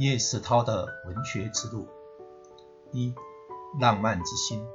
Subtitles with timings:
[0.00, 1.86] 叶石涛的文学之路，
[2.90, 3.14] 一
[3.78, 4.66] 浪漫之心。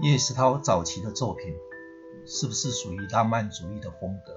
[0.00, 1.54] 叶石涛早期的作品
[2.26, 4.34] 是不是属于浪漫主义的风格？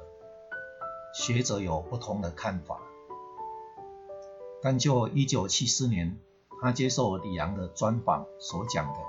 [1.15, 2.79] 学者有不同的看法。
[4.61, 6.19] 但就1974年
[6.61, 8.99] 他接受李阳的专访所讲的，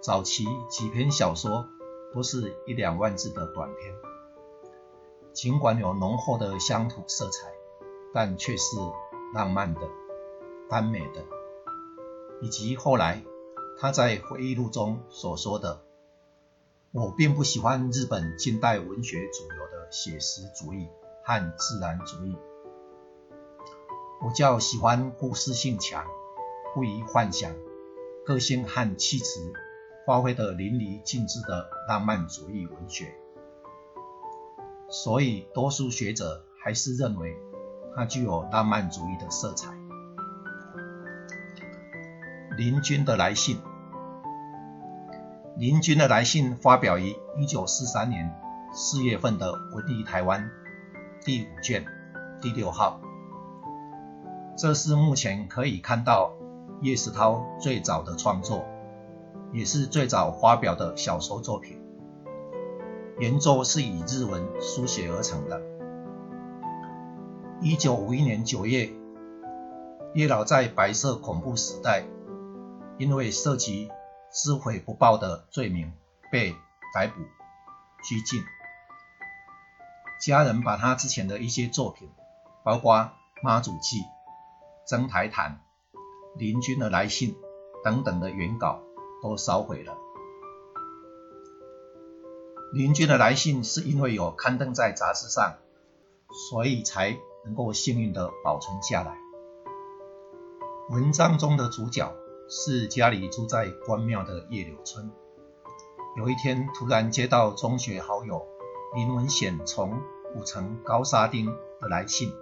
[0.00, 1.66] 早期几篇小说
[2.14, 3.94] 都是一两万字的短篇，
[5.34, 7.57] 尽管有浓厚的乡土色彩。
[8.14, 8.76] 但却是
[9.34, 9.80] 浪漫的、
[10.68, 11.24] 耽美的，
[12.40, 13.22] 以及后来
[13.78, 15.82] 他在回忆录中所说的
[16.90, 20.88] ：“我并不喜欢日本近代文学主流的写实主义
[21.22, 22.34] 和自然主义，
[24.22, 26.04] 我较喜欢故事性强、
[26.74, 27.54] 不宜幻想、
[28.24, 29.52] 个性和气质
[30.06, 33.14] 发挥得淋漓尽致的浪漫主义文学。”
[34.88, 37.36] 所以，多数学者还是认为。
[37.98, 39.74] 它具有浪漫主义的色彩。
[42.56, 43.58] 林君的来信，
[45.56, 48.32] 林君的来信发表于一九四三年
[48.72, 50.48] 四月份的《文艺台湾》
[51.24, 51.84] 第五卷
[52.40, 53.00] 第六号。
[54.56, 56.30] 这是目前可以看到
[56.80, 58.64] 叶石涛最早的创作，
[59.52, 61.82] 也是最早发表的小说作品。
[63.18, 65.77] 原作是以日文书写而成的。
[67.60, 68.88] 一九五一年九月，
[70.14, 72.04] 叶老在白色恐怖时代，
[72.98, 73.90] 因为涉及
[74.32, 75.92] 知悔不报的罪名
[76.30, 76.54] 被
[76.94, 77.20] 逮捕
[78.04, 78.40] 拘禁。
[80.24, 82.08] 家人把他之前的一些作品，
[82.64, 82.96] 包括
[83.42, 83.96] 《妈祖记》
[84.86, 85.60] 《征台谈》
[86.38, 87.34] 《邻军的来信》
[87.82, 88.80] 等等的原稿
[89.20, 89.98] 都烧毁了。
[92.72, 95.56] 邻军的来信是因为有刊登在杂志上，
[96.50, 97.18] 所以才。
[97.44, 99.16] 能够幸运地保存下来。
[100.90, 102.14] 文章中的主角
[102.48, 105.10] 是家里住在关庙的叶柳村。
[106.16, 108.46] 有一天，突然接到中学好友
[108.94, 110.00] 林文显从
[110.34, 112.32] 古城高沙町的来信。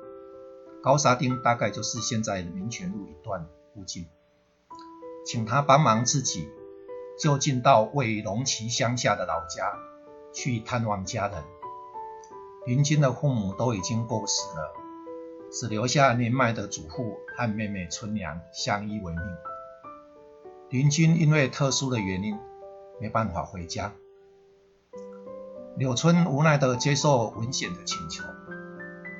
[0.82, 4.06] 高沙町大概就是现在民权路一段附近，
[5.26, 6.48] 请他帮忙自己
[7.18, 9.72] 就近到位于龙崎乡下的老家
[10.32, 11.42] 去探望家人。
[12.64, 14.85] 林军的父母都已经过世了。
[15.50, 19.22] 只留下年迈的祖父和妹妹春娘相依为命。
[20.68, 22.36] 林君因为特殊的原因
[23.00, 23.92] 没办法回家，
[25.76, 28.24] 柳春无奈地接受文显的请求，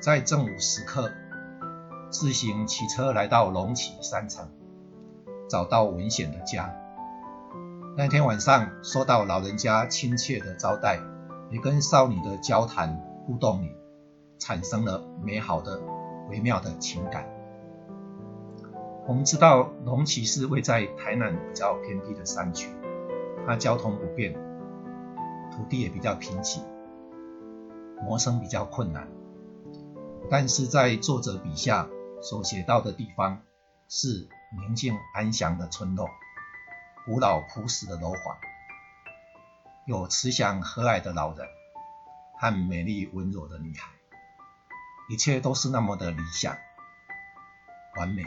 [0.01, 1.11] 在正午时刻
[2.09, 4.49] 自行骑车来到龙起山城，
[5.49, 6.75] 找到文显的家。
[7.95, 10.99] 那天晚上受到老人家亲切的招待，
[11.49, 12.95] 也跟少女的交谈
[13.25, 13.71] 互动里
[14.37, 15.81] 产生了美好的。
[16.29, 17.27] 微妙的情感。
[19.07, 22.69] 我们知道龙崎是位在台南比较偏僻的山区，
[23.45, 24.33] 它交通不便，
[25.51, 26.61] 土地也比较贫瘠，
[28.03, 29.07] 谋生比较困难。
[30.29, 31.87] 但是在作者笔下
[32.21, 33.41] 所写到的地方，
[33.87, 34.27] 是
[34.57, 36.09] 宁静安详的村落，
[37.05, 38.35] 古老朴实的楼房，
[39.85, 41.47] 有慈祥和蔼的老人
[42.37, 43.96] 和美丽温柔的女孩。
[45.09, 46.57] 一切都是那么的理想、
[47.95, 48.23] 完美。